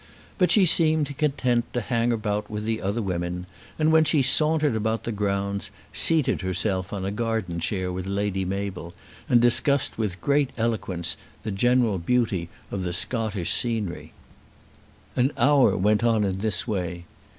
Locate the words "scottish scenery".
12.95-14.11